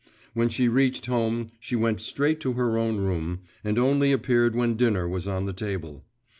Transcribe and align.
When 0.33 0.49
she 0.49 0.67
reached 0.67 1.05
home, 1.05 1.51
she 1.59 1.75
went 1.75 2.01
straight 2.01 2.39
to 2.39 2.53
her 2.53 2.75
own 2.75 2.97
room, 2.97 3.41
and 3.63 3.77
only 3.77 4.11
appeared 4.11 4.55
when 4.55 4.75
dinner 4.75 5.07
was 5.07 5.27
on 5.27 5.45
the 5.45 5.53
table. 5.53 6.03